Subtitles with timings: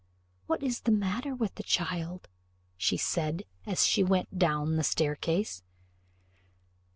[0.47, 2.27] "What is the matter with the child?"
[2.79, 5.61] said she, as she went down the staircase.